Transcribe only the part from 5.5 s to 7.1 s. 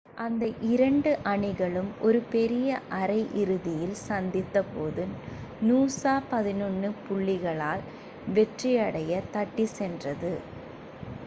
நூசா 11